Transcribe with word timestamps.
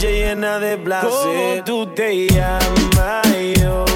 Llamas, 0.00 0.60
yo 0.62 0.76
no 1.02 1.10
sé 1.10 1.28
de 1.28 1.62
dónde 1.62 2.28
llegas. 2.28 3.89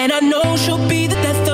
And 0.00 0.12
I 0.12 0.20
know 0.20 0.56
she'll 0.56 0.88
be 0.88 1.06
the 1.06 1.14
death 1.16 1.49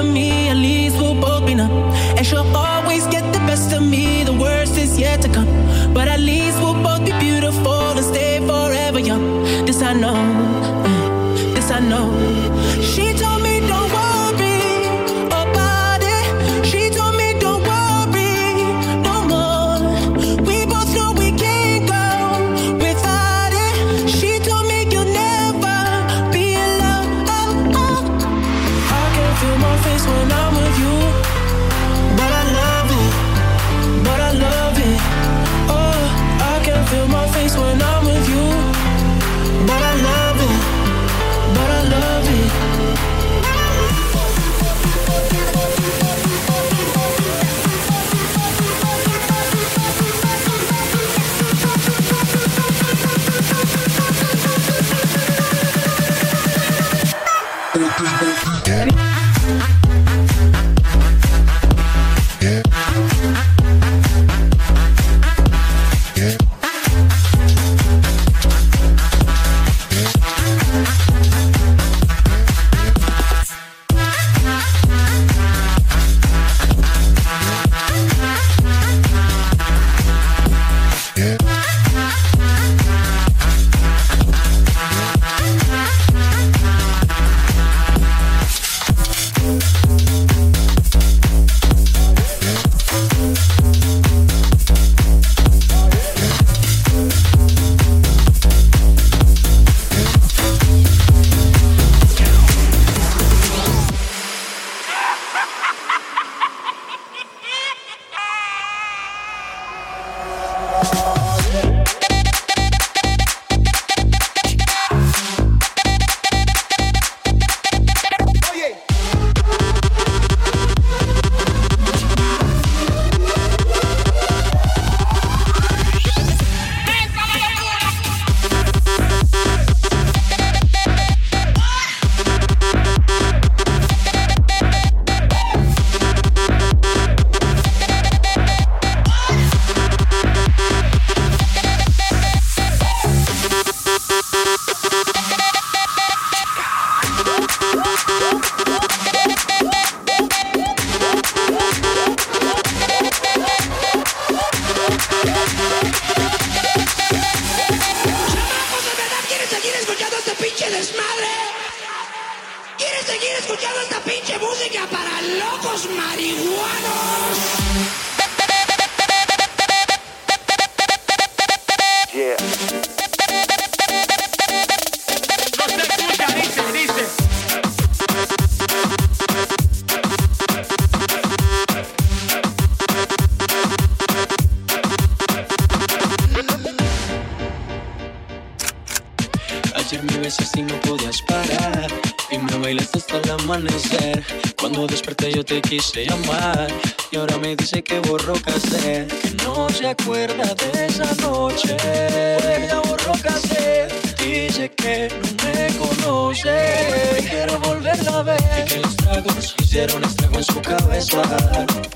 yo 195.31 195.45
te 195.45 195.61
quise 195.61 196.05
llamar 196.05 196.69
y 197.11 197.17
ahora 197.17 197.39
me 197.39 197.57
dice 197.57 197.83
que 197.83 197.99
borró 198.01 198.35
que 198.35 199.07
no 199.45 199.69
se 199.71 199.89
acuerda 199.89 200.55
de 200.55 200.87
esa 200.87 201.13
noche. 201.23 201.77
Ella 201.85 202.81
borró 202.81 203.13
casé, 203.23 203.89
dice 204.23 204.71
que 204.71 205.09
no 205.09 205.45
me 205.45 205.79
conoce. 205.79 207.19
Y 207.19 207.23
quiero 207.25 207.59
volverla 207.61 208.19
a 208.19 208.23
ver. 208.23 208.41
Y 208.61 208.69
que 208.69 208.79
los 208.79 208.97
tragos 208.97 209.55
hicieron 209.59 210.05
estrago 210.05 210.37
en 210.37 210.45
su 210.45 210.61
cabeza. 210.63 211.23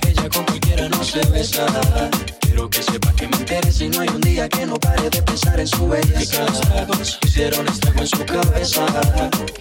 que 0.00 0.10
Ella 0.10 0.28
con 0.28 0.44
cualquiera 0.44 0.88
no 0.88 1.04
se 1.04 1.20
besa 1.26 1.66
Quiero 2.50 2.68
que 2.68 2.82
sepa 2.82 3.12
que 3.12 3.28
me 3.28 3.36
interesa 3.36 3.84
y 3.84 3.90
no 3.90 4.00
hay 4.00 4.08
un 4.08 4.20
día 4.22 4.48
que 4.48 4.66
no 4.66 4.74
pare 4.74 5.08
de 5.08 5.22
pensar 5.22 5.60
en 5.60 5.68
su 5.68 5.88
belleza. 5.88 6.44
Cansados 6.44 7.18
hicieron 7.24 7.68
estrago 7.68 8.00
en 8.00 8.06
su 8.08 8.24
cabeza. 8.26 8.86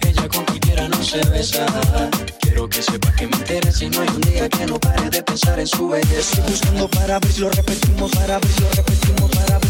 Ella 0.08 0.28
con 0.28 0.44
cualquiera 0.44 0.88
no 0.88 1.00
se 1.00 1.24
besa. 1.28 1.66
Quiero 2.40 2.68
que 2.68 2.82
sepa 2.82 3.12
que 3.14 3.28
me 3.28 3.36
interesa 3.36 3.84
y 3.84 3.90
no 3.90 4.00
hay 4.00 4.08
un 4.08 4.20
día 4.22 4.48
que 4.48 4.66
no 4.66 4.80
pare 4.80 5.08
de 5.08 5.22
pensar 5.22 5.60
en 5.60 5.68
su 5.68 5.88
belleza. 5.88 6.18
Estoy 6.18 6.50
buscando 6.50 6.88
para 6.88 7.20
ver 7.20 7.32
si 7.32 7.40
lo 7.40 7.50
repetimos, 7.50 8.10
para 8.10 8.40
ver 8.40 8.50
si 8.50 8.60
lo 8.60 8.70
repetimos, 8.70 9.30
para 9.30 9.58
ver 9.60 9.69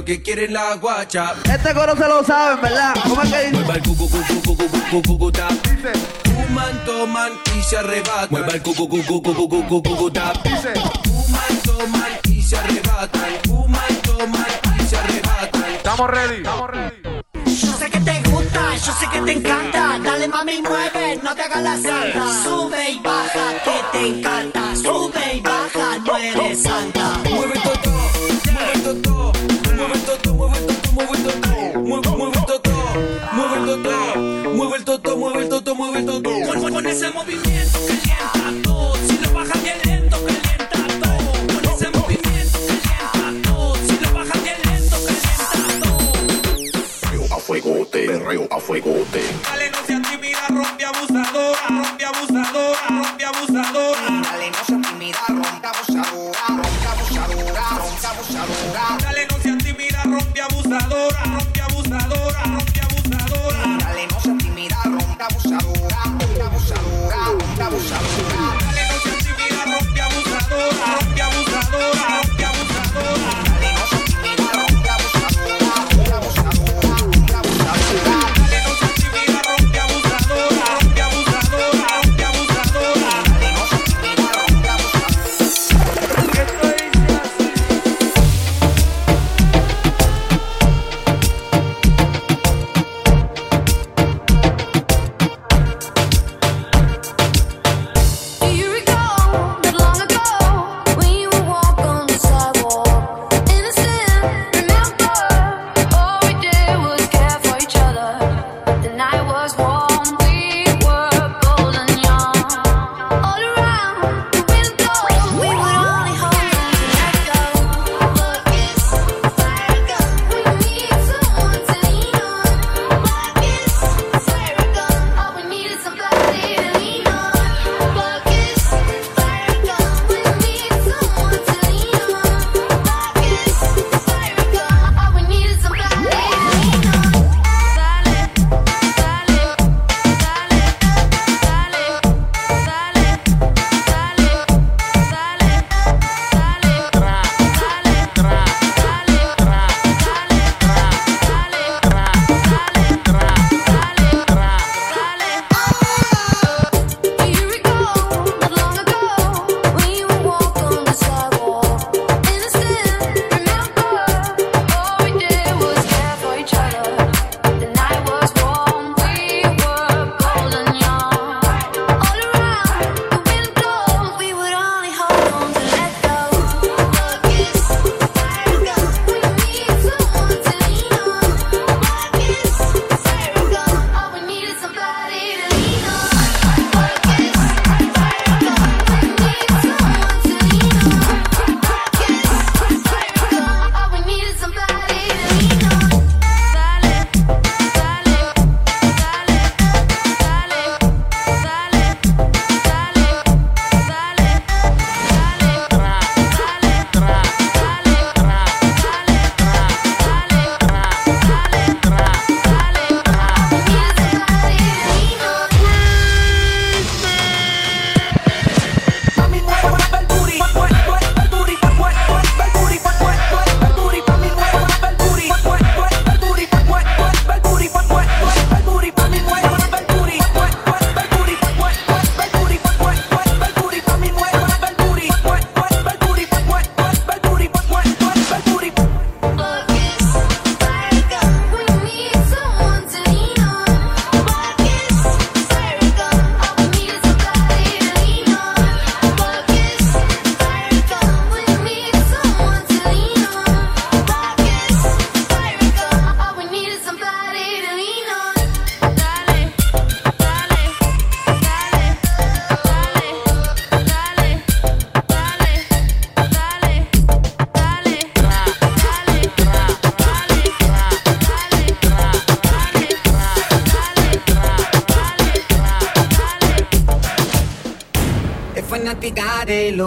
lo 0.00 0.04
que 0.06 0.22
quiere 0.22 0.48
la 0.48 0.76
guacha. 0.76 1.34
Este 1.44 1.74
coro 1.74 1.94
se 1.94 2.08
lo 2.08 2.24
saben, 2.24 2.62
¿verdad? 2.62 2.94
¿Cómo 3.02 3.22
es 3.22 3.30
que 3.30 3.38
dice? 3.38 3.52
Mueva 3.52 3.74
el 3.74 3.82
cucu, 3.82 4.08
cucu, 4.08 5.02
cucu. 5.02 5.30
Dice. 5.30 5.92
Fuman, 6.24 6.84
toman 6.86 7.32
y 7.54 7.62
se 7.62 7.76
arrebatan. 7.76 8.28
Mueva 8.30 8.48
el 8.48 8.62
cucu, 8.62 8.88
cucu, 8.88 9.22
cucu. 9.22 10.10
Dice. 10.42 10.72
Fuman, 11.04 11.56
toman 11.64 12.12
y 12.30 12.42
se 12.42 12.56
arrebatan. 12.56 13.32
Fuman, 13.46 13.94
toman 14.02 14.46
y 14.78 14.88
se 14.88 14.96
arrebatan. 14.96 15.72
Estamos 15.74 16.10
ready. 16.10 16.36
Estamos 16.36 16.70
ready. 16.70 17.02
Yo 17.44 17.72
sé 17.76 17.90
que 17.90 18.00
te 18.00 18.22
gusta, 18.30 18.76
yo 18.76 18.92
sé 18.94 19.06
que 19.12 19.20
te 19.20 19.32
encanta. 19.32 19.98
Dale 20.02 20.28
mami, 20.28 20.62
mueve, 20.62 21.20
no 21.22 21.34
te 21.34 21.42
hagas 21.42 21.62
la 21.62 21.76
santa. 21.76 22.42
Sube 22.42 22.90
y 22.90 22.98
baja, 23.00 23.52
que 23.64 23.98
te 23.98 24.06
encanta. 24.06 24.76
Sube 24.76 25.34
y 25.34 25.40
baja, 25.40 25.98
no 26.06 26.16
eres 26.16 26.62
santa. 26.62 27.29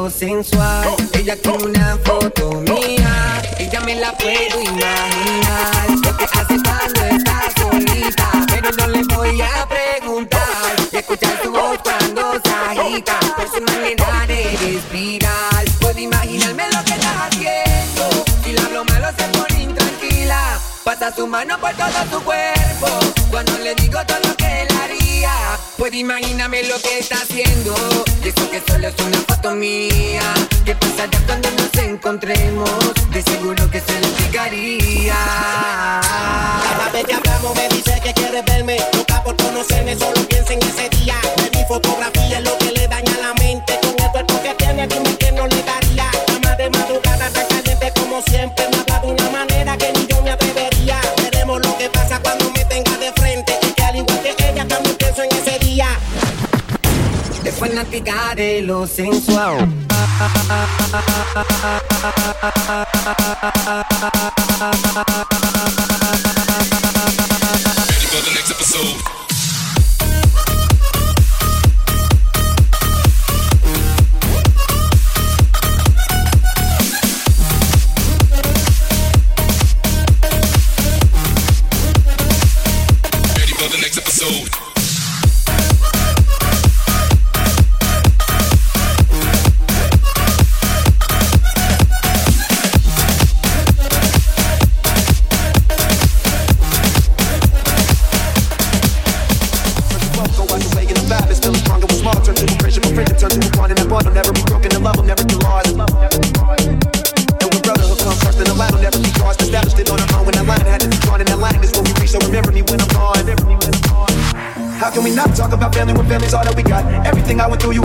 sensual. 0.10 0.96
Ella 1.14 1.36
quiere 1.38 1.64
una 1.66 1.98
foto 2.04 2.62
mía. 2.62 3.42
Ella 3.58 3.80
me 3.82 3.96
la 3.96 4.12
puedo 4.18 4.62
imaginar. 4.62 5.90
Lo 6.04 6.18
que 6.18 6.26
hace 6.26 6.58
cuando 6.64 7.02
está 7.16 7.42
solita. 7.58 8.32
Pero 8.50 8.72
no 8.72 8.88
le 8.88 9.04
voy 9.16 9.42
a 9.42 9.68
preguntar. 9.68 10.76
Y 10.92 10.98
escuchar 10.98 11.40
su 11.44 11.52
voz 11.52 11.78
cuando 11.84 12.34
se 12.44 12.80
agita. 12.80 13.20
Por 13.36 13.48
su 13.50 13.62
manera 13.62 14.26
de 14.28 14.58
respirar. 14.62 15.66
Puedo 15.80 16.00
imaginarme 16.00 16.64
lo 16.72 16.84
que 16.84 16.94
está 16.94 17.28
haciendo. 17.28 18.26
Si 18.44 18.54
lo 18.54 18.84
malo 18.86 19.08
se 19.18 19.24
pone 19.38 19.64
intranquila. 19.64 20.60
Pasa 20.84 21.14
su 21.16 21.28
mano 21.28 21.58
por 21.60 21.72
todo 21.74 21.88
su 22.12 22.24
cuerpo. 22.24 22.63
Imagíname 25.96 26.64
lo 26.64 26.80
que 26.82 27.00
está 27.00 27.16
haciendo. 27.16 27.76
Y 28.24 28.30
eso 28.30 28.50
que 28.50 28.62
solo 28.68 28.88
es 28.88 28.96
una 29.00 29.18
foto 29.20 29.52
mía. 29.56 30.34
¿Qué 30.66 30.76
pasará 30.76 31.20
cuando 31.26 31.50
nos 31.52 31.74
encontremos? 31.76 32.70
De 33.12 33.22
seguro 33.22 33.70
que 33.70 33.80
se 33.80 34.00
lo 34.00 34.08
explicaría. 34.08 35.16
Cada 36.64 36.90
vez 36.92 37.06
que 37.06 37.14
hablamos 37.14 37.56
me 37.56 37.68
dice 37.70 38.00
que 38.04 38.14
quiere 38.14 38.42
verme 38.42 38.78
Loca 38.96 39.24
por 39.24 39.36
conocerme, 39.38 39.96
solo 39.98 40.22
piensa 40.28 40.54
en 40.54 40.62
ese 40.64 40.90
día 40.90 41.16
De 41.38 41.58
mi 41.58 41.66
fotografía 41.66 42.40
Fanática 57.94 58.34
de 58.36 58.62
lo 58.64 58.88
sensual. 58.88 59.58
Ready 59.60 59.68
for 68.08 68.22
the 68.24 68.32
next 68.34 68.52
episode. 68.52 69.23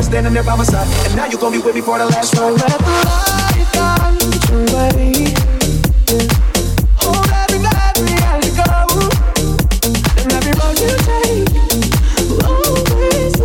Standing 0.08 0.32
there 0.32 0.42
by 0.42 0.56
my 0.56 0.64
side 0.64 0.88
And 1.06 1.16
now 1.16 1.26
you're 1.26 1.38
gonna 1.38 1.56
be 1.56 1.62
with 1.62 1.74
me 1.74 1.82
for 1.82 1.98
the 1.98 2.06
last 2.06 2.34
ride 2.34 2.52
Let 2.52 2.78
the 2.78 2.96
Hold 6.96 7.28
every 7.42 7.58
And 10.18 10.32
every 10.32 10.52
road 10.58 10.78
you 10.80 10.92
take 11.08 11.48
always 12.48 13.36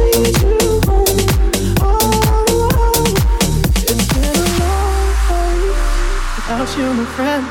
you 0.42 0.58
home. 0.88 1.20
Oh, 1.82 1.92
it's 3.76 4.08
been 4.14 4.38
a 4.40 4.48
long 4.60 5.20
way 5.30 5.58
without 6.38 6.70
you, 6.78 6.88
my 6.94 7.06
friend. 7.18 7.46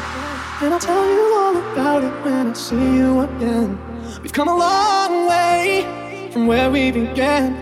And 0.62 0.70
I'll 0.72 0.80
tell 0.80 1.04
you 1.06 1.24
all 1.34 1.56
about 1.56 2.02
it 2.04 2.14
when 2.24 2.46
I 2.48 2.52
see 2.54 2.96
you 2.96 3.20
again. 3.20 3.78
We've 4.22 4.32
come 4.32 4.48
a 4.48 4.56
long 4.56 5.28
way 5.28 6.30
from 6.32 6.46
where 6.46 6.70
we 6.70 6.90
began. 6.90 7.61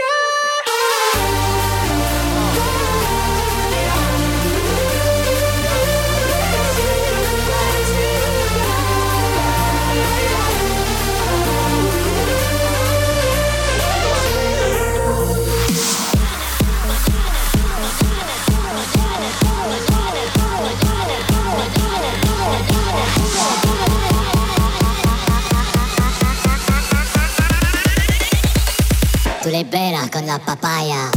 le 29.51 29.61
esperas 29.61 30.09
con 30.09 30.25
la 30.25 30.39
papaya. 30.39 31.11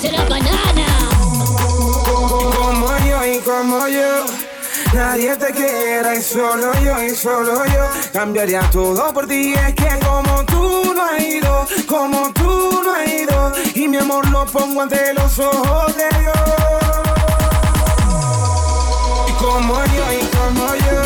Será 0.00 0.24
banana. 0.24 0.86
Como 2.04 2.98
yo 2.98 3.26
y 3.26 3.38
como 3.38 3.86
yo, 3.86 4.24
nadie 4.92 5.36
te 5.36 5.52
quiera 5.52 6.16
y 6.16 6.22
solo 6.22 6.72
yo 6.84 7.00
y 7.04 7.10
solo 7.10 7.64
yo 7.66 7.86
cambiaría 8.12 8.68
todo 8.72 9.14
por 9.14 9.28
ti. 9.28 9.54
Es 9.54 9.74
que 9.76 10.04
como 10.04 10.44
tú 10.46 10.92
no 10.92 10.99
mi 13.90 13.96
amor 13.96 14.28
lo 14.28 14.46
pongo 14.46 14.82
ante 14.82 15.12
los 15.14 15.36
ojos 15.40 15.96
de 15.96 16.08
Dios. 16.20 16.38
Y 19.28 19.32
como 19.42 19.74
yo 19.84 20.04
y 20.12 20.24
como 20.36 20.74
yo, 20.76 21.02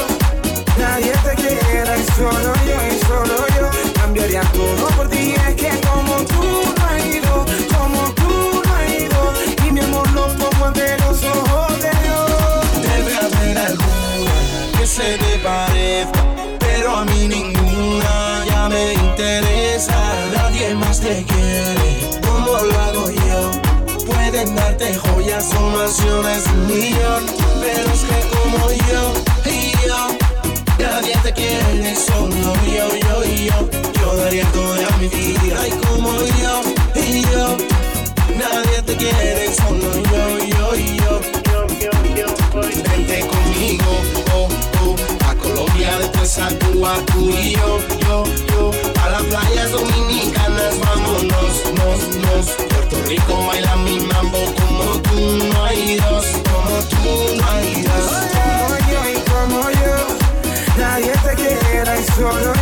nadie 0.79 1.13
te 1.25 1.35
quiera 1.35 1.97
y 1.97 2.05
solo 2.13 2.53
yo 2.67 2.77
y 2.93 2.99
solo 3.07 3.47
yo 3.57 3.71
cambiaría 3.95 4.43
todo 4.53 4.87
por 4.97 5.09
ti. 5.09 5.35
Es 5.49 5.55
que 5.55 5.71
como 5.89 6.17
tú 6.25 6.43
no 6.77 6.87
has 6.87 7.07
ido, 7.07 7.47
como 7.75 8.03
tú 8.13 8.63
no 8.67 8.75
has 8.75 8.91
ido, 8.93 9.67
y 9.67 9.73
mi 9.73 9.81
amor 9.81 10.11
lo 10.11 10.27
pongo 10.37 10.67
ante 10.67 10.99
los 10.99 11.25
ojos 11.25 11.81
de 11.81 11.91
Dios. 12.03 12.83
Debe 12.83 13.17
haber 13.17 13.59
alguna 13.59 14.79
que 14.79 14.87
se 14.87 15.17
te 15.17 15.39
parezca, 15.39 16.23
pero 16.59 16.97
a 16.97 17.05
mí 17.07 17.29
ninguna 17.29 18.45
ya 18.47 18.69
me 18.69 18.93
interesa. 18.93 19.97
Nadie 20.35 20.75
más 20.75 21.01
te 21.01 21.25
quiere 21.25 22.24
lo 22.67 23.11
yo. 23.11 23.51
Darte 24.35 24.95
joyas 24.95 25.55
o 25.55 25.71
mansiones 25.71 26.45
un 26.49 26.67
millón, 26.67 27.25
pero 27.63 27.89
es 27.95 28.03
que 28.03 28.19
como 28.35 28.69
yo 28.91 29.15
y 29.49 29.73
yo, 29.87 30.09
nadie 30.79 31.17
te 31.23 31.33
quiere, 31.33 31.95
solo 31.95 32.53
yo, 32.67 32.87
yo 32.97 33.25
y 33.25 33.47
yo. 33.47 33.59
Yo 34.01 34.17
daría 34.17 34.45
toda 34.53 34.89
mi 34.99 35.09
vida 35.09 35.69
y 35.69 35.71
como 35.87 36.13
yo 36.43 36.63
y 36.97 37.23
yo, 37.23 37.57
nadie 38.37 38.83
te 38.83 38.97
quiere, 38.97 39.55
solo 39.55 39.93
yo, 40.11 40.25
yo 40.47 40.77
y 40.77 40.97
yo. 40.97 41.21
Vente 42.61 43.21
conmigo, 43.27 43.93
oh, 44.35 44.49
oh, 44.83 44.97
a 45.29 45.35
Colombia 45.37 45.99
después 45.99 46.39
a 46.39 46.49
Cuba, 46.59 46.97
tú 47.13 47.31
y 47.31 47.53
yo, 47.53 47.79
yo, 48.01 48.25
yo, 48.49 48.71
a 49.01 49.11
las 49.11 49.23
playas 49.23 49.71
dominicanas, 49.71 50.79
vámonos, 50.81 51.04
Puerto 51.95 52.97
Rico 53.07 53.47
baila 53.47 53.77
mi 53.77 54.01
mambo 54.01 54.39
como 54.57 55.01
tú 55.03 55.39
no 55.53 55.65
hay 55.65 55.97
dos, 55.97 56.27
como 56.43 56.79
tú 56.91 57.37
no 57.37 57.51
hay 57.51 57.83
dos. 57.83 58.11
Como 58.35 58.79
yo 58.91 59.11
y 59.11 59.19
como 59.31 59.71
yo, 59.71 59.97
nadie 60.77 61.13
te 61.13 61.35
quiera 61.37 62.01
y 62.01 62.05
solo 62.05 62.54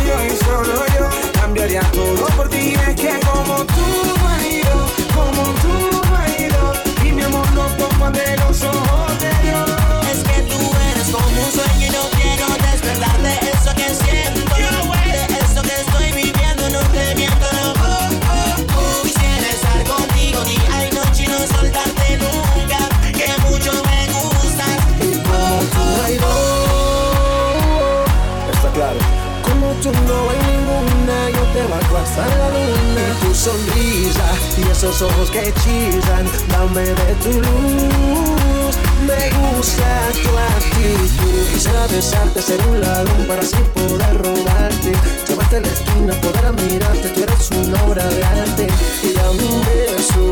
tú 29.81 29.91
no 29.91 30.29
hay 30.29 30.37
ninguna, 30.51 31.29
yo 31.29 31.43
te 31.53 31.63
bajo 31.67 31.97
hasta 31.97 32.27
la 32.27 32.49
luna. 32.49 33.01
Y 33.09 33.25
tu 33.25 33.33
sonrisa 33.33 34.27
y 34.57 34.71
esos 34.71 35.01
ojos 35.01 35.29
que 35.31 35.39
hechizan, 35.49 36.25
dame 36.49 36.81
de 36.81 37.15
tu 37.23 37.31
luz. 37.31 38.75
Me 39.07 39.29
gusta 39.31 40.11
tu 40.23 40.29
actitud. 40.37 41.53
Quisiera 41.53 41.87
besarte, 41.87 42.41
ser 42.41 42.59
un 42.67 42.81
ladrón 42.81 43.25
para 43.27 43.41
así 43.41 43.57
poder 43.73 44.17
robarte. 44.17 44.91
Llevarte 45.27 45.57
a 45.57 45.61
la 45.61 45.67
esquina, 45.67 46.13
poder 46.21 46.45
admirarte, 46.45 47.09
tú 47.09 47.23
eres 47.23 47.49
una 47.51 47.83
obra 47.83 48.05
de 48.05 48.23
arte. 48.23 48.67
Y 49.03 49.17
a 49.19 49.29
un 49.29 49.61
beso, 49.65 50.31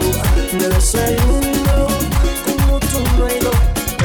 me 0.53 0.67
desayuno, 0.67 1.87
como 2.45 2.79
tú 2.79 2.99
no 3.17 3.25
hay 3.25 3.39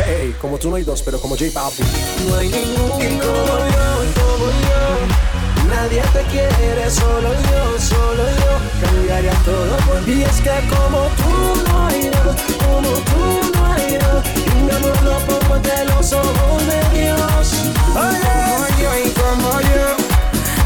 Hey, 0.09 0.37
como 0.40 0.57
tú 0.57 0.71
no 0.71 0.77
hay 0.77 0.85
dos, 0.85 1.03
pero 1.03 1.21
como 1.21 1.35
J 1.37 1.51
Balvin. 1.53 1.85
No 2.29 2.37
hay 2.37 2.49
ningún 2.49 2.88
como 2.88 3.03
yo, 3.03 3.87
como 4.14 4.47
yo. 4.47 5.66
Nadie 5.69 6.01
te 6.12 6.23
quiere, 6.31 6.88
solo 6.90 7.31
yo, 7.35 7.81
solo 7.81 8.23
yo. 8.23 8.87
Cambiaría 8.87 9.33
todo 9.45 9.77
por 9.79 9.99
ti. 10.05 10.23
Es 10.23 10.40
que 10.40 10.57
como 10.71 11.09
tú 11.19 11.33
no 11.69 11.87
hay 11.88 12.03
dos, 12.09 12.37
como 12.64 12.90
tú 12.90 13.51
no 13.53 13.66
hay 13.73 13.99
dos. 13.99 14.23
Y 14.47 14.62
mi 14.62 14.71
amor 14.71 15.03
lo 15.03 15.19
pongo 15.27 15.55
ante 15.55 15.85
los 15.87 16.12
ojos 16.12 16.62
de 16.71 16.81
Dios. 16.97 17.53
Oye, 17.97 18.31
como 18.47 18.66
yo 18.81 18.90
y 19.05 19.11
como 19.11 19.61
yo. 19.61 19.87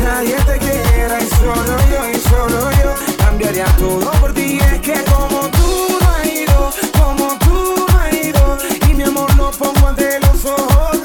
Nadie 0.04 0.36
te 0.36 0.58
quiere, 0.58 1.28
solo 1.38 1.76
yo, 1.90 2.10
y 2.10 2.16
solo 2.28 2.70
yo. 2.82 2.94
Cambiaría 3.16 3.64
todo 3.78 4.10
por 4.20 4.34
ti. 4.34 4.58
Es 4.58 4.80
que 4.80 5.02
como 5.04 5.48
tú 5.48 5.59
pongo 9.58 9.88
ante 9.88 10.20
los 10.20 10.44
ojos. 10.44 10.99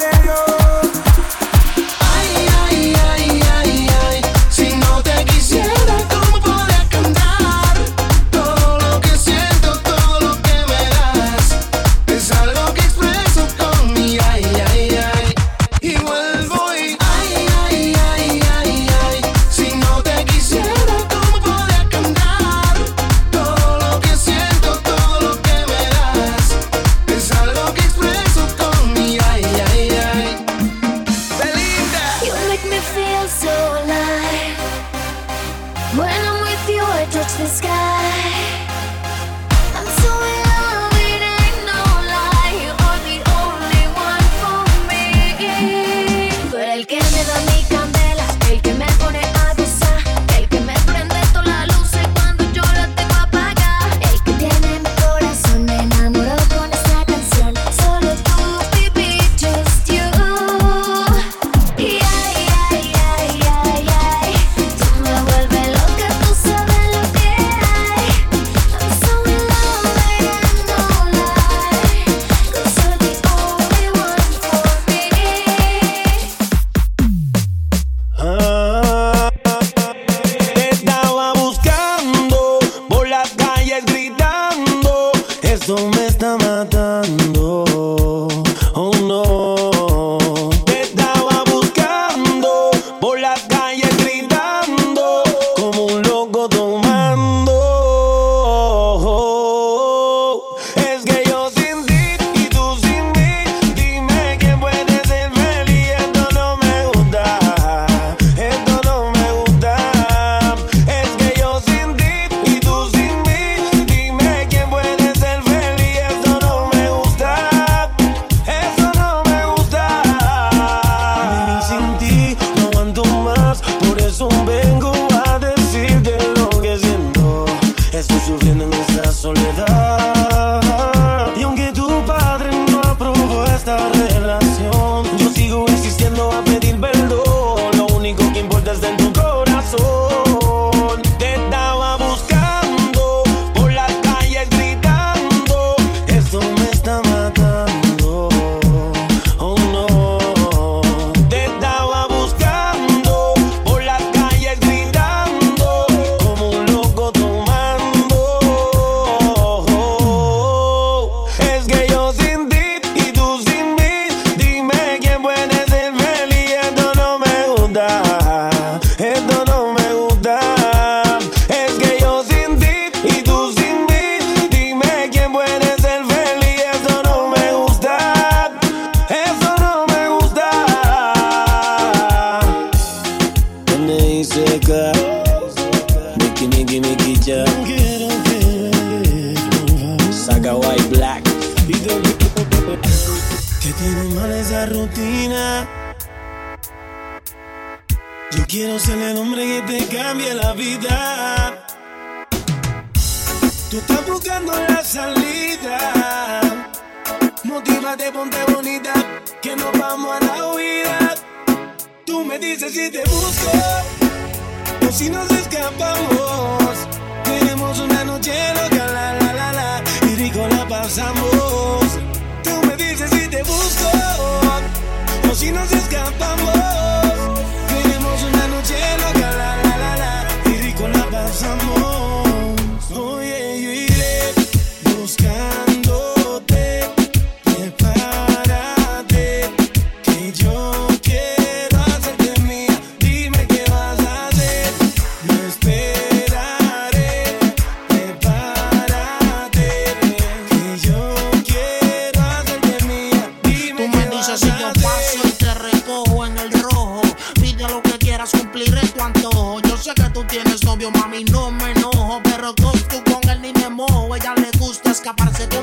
Gusta 265.16 265.44
escaparse 265.44 265.55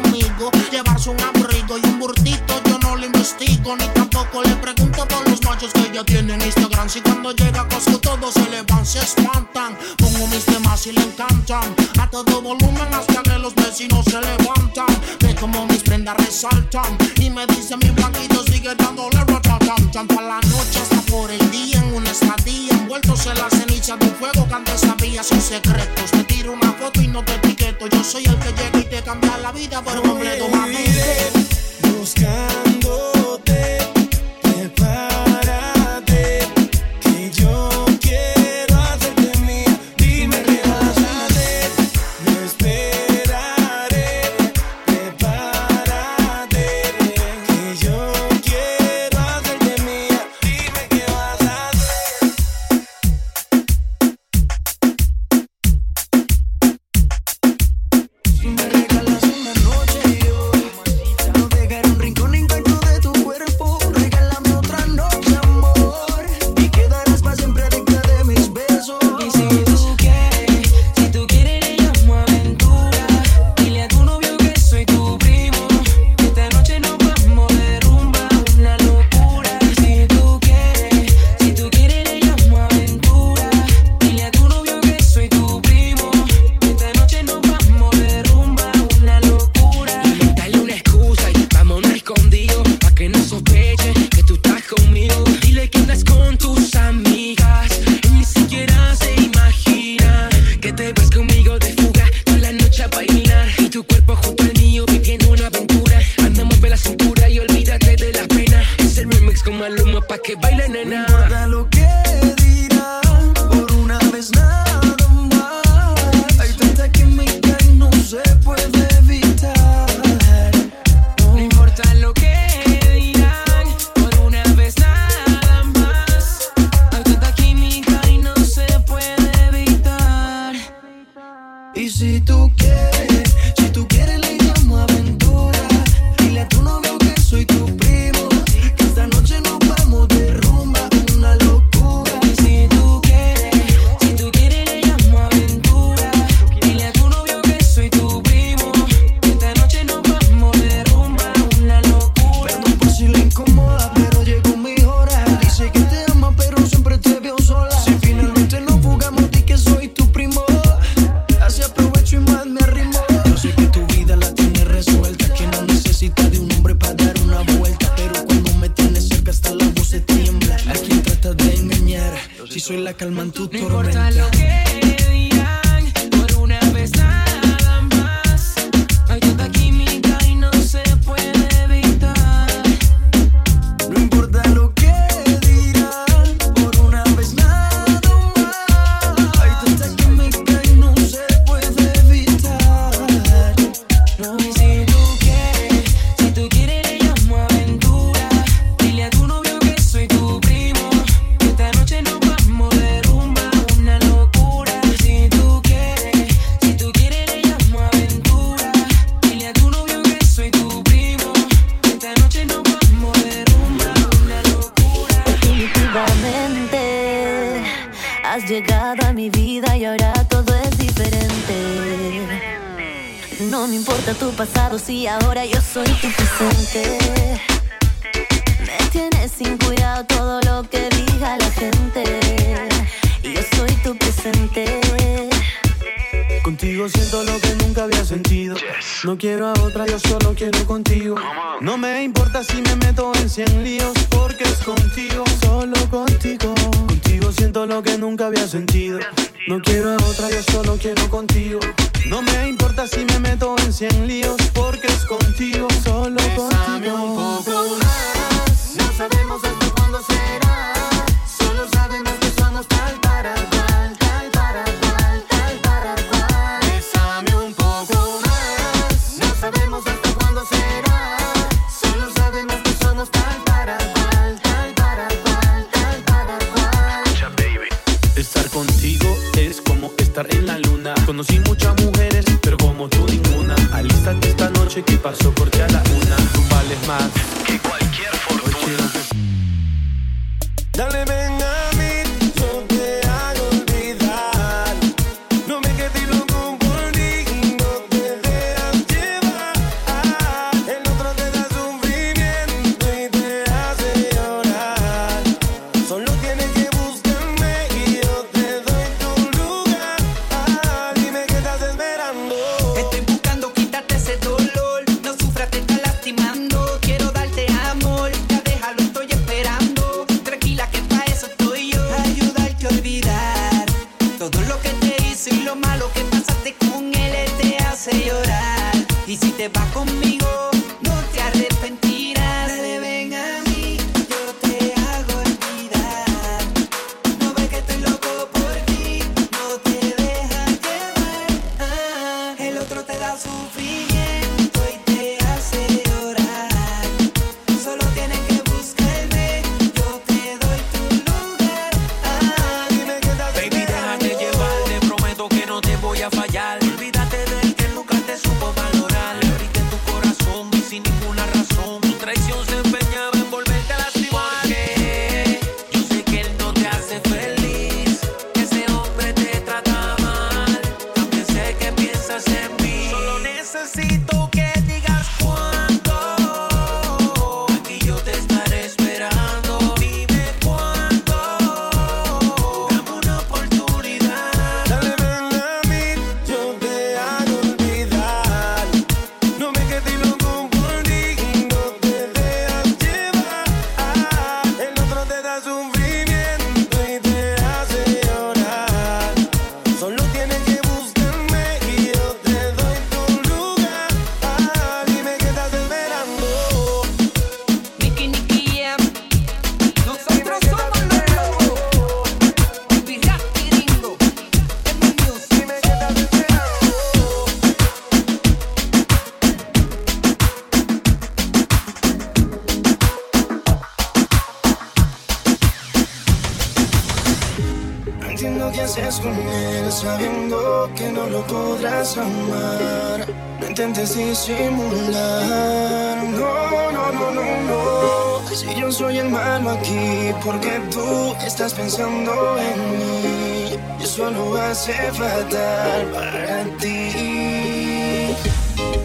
porque 440.24 440.61
tú 440.71 441.13
estás 441.26 441.53
pensando 441.53 442.38
en 442.38 442.71
mí. 442.71 443.59
Y 443.80 443.84
eso 443.84 444.09
no 444.09 444.36
hace 444.36 444.74
fatal 444.93 445.91
para 445.93 446.43
ti. 446.59 448.15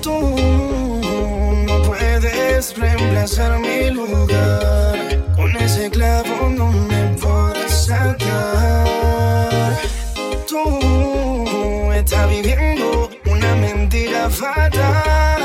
Tú 0.02 0.36
no 1.66 1.82
puedes 1.82 2.76
reemplazar 2.76 3.58
mi 3.60 3.90
lugar. 3.90 5.22
Con 5.36 5.56
ese 5.56 5.88
clavo 5.90 6.48
no 6.50 6.72
me 6.72 7.16
puedes 7.20 7.72
sacar. 7.86 8.86
Tú 10.48 10.80
estás 11.92 12.28
viviendo 12.28 13.10
una 13.26 13.54
mentira 13.56 14.28
fatal. 14.28 15.42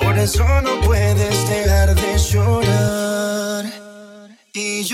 Por 0.00 0.16
eso 0.18 0.44
no 0.62 0.80
puedes 0.86 1.35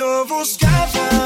eu 0.03 0.27
buscava. 0.27 1.22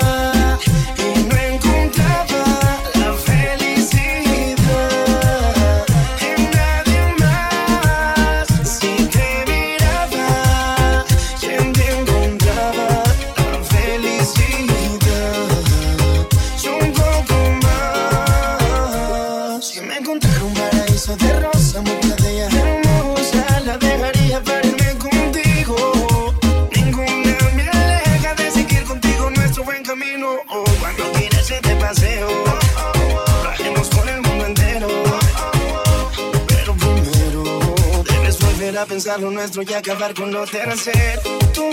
lo 39.15 39.31
nuestro 39.31 39.63
y 39.63 39.73
acabar 39.73 40.13
con 40.15 40.33
lo 40.33 40.45
tercer. 40.47 41.21
Tú 41.55 41.71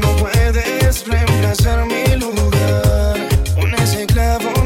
no 0.00 0.16
puedes 0.18 1.06
reemplazar 1.06 1.86
mi 1.86 2.16
lugar. 2.16 3.28
Un 3.56 3.74
esclavo 3.74 4.65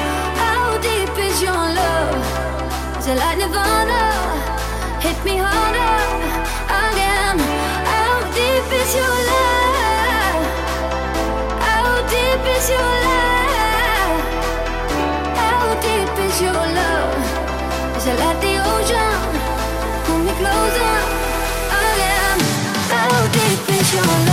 Is 1.41 1.47
your 1.47 1.55
love? 1.55 3.07
It 3.09 3.17
like 3.17 3.37
Nirvana? 3.39 4.03
Hit 5.01 5.17
me 5.25 5.37
harder 5.41 5.97
again. 6.85 7.37
How 7.89 8.21
deep 8.37 8.69
is 8.81 8.93
your 8.93 9.17
love? 9.31 10.43
How 11.65 11.87
deep 12.13 12.45
is 12.45 12.69
your 12.69 12.93
love? 13.07 14.21
How 15.41 15.65
deep 15.81 16.13
is 16.25 16.41
your 16.45 16.63
love? 16.77 17.97
Is 17.97 18.05
it 18.05 18.19
like 18.19 18.39
the 18.45 18.53
ocean? 18.73 19.21
Pull 20.05 20.19
me 20.19 20.33
closer 20.37 20.93
again. 21.81 22.37
How 22.93 23.09
deep 23.33 23.79
is 23.79 23.93
your 23.95 24.05
love? 24.05 24.30